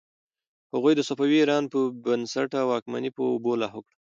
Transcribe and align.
هغوی 0.73 0.93
د 0.95 1.01
صفوي 1.09 1.37
ایران 1.41 1.63
بې 1.71 1.81
بنسټه 2.03 2.59
واکمني 2.65 3.11
په 3.17 3.21
اوبو 3.31 3.51
لاهو 3.61 3.79
کړه. 3.85 3.95